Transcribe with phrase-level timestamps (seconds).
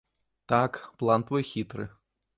[0.53, 1.89] Так, план твой хітры.